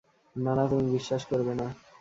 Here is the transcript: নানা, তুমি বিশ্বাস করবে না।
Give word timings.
নানা, 0.35 0.63
তুমি 0.67 0.85
বিশ্বাস 0.91 1.21
করবে 1.25 1.53
না। 1.55 1.67